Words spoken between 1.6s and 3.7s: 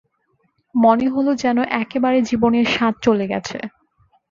একেবারে জীবনের স্বাদ চলে গেছে।